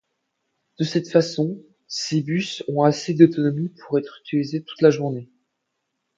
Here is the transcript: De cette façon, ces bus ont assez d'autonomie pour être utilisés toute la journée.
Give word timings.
De 0.79 0.83
cette 0.83 1.11
façon, 1.11 1.61
ces 1.87 2.23
bus 2.23 2.63
ont 2.67 2.81
assez 2.81 3.13
d'autonomie 3.13 3.69
pour 3.69 3.99
être 3.99 4.19
utilisés 4.25 4.63
toute 4.63 4.81
la 4.81 4.89
journée. 4.89 5.29